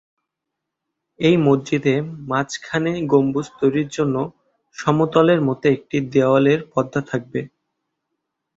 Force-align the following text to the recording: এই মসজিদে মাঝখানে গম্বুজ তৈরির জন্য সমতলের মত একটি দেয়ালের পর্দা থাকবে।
এই 1.19 1.35
মসজিদে 1.45 1.95
মাঝখানে 2.29 2.91
গম্বুজ 3.11 3.47
তৈরির 3.59 3.89
জন্য 3.89 4.15
সমতলের 4.75 5.39
মত 5.47 5.61
একটি 5.75 5.97
দেয়ালের 6.13 6.59
পর্দা 6.71 7.01
থাকবে। 7.09 7.41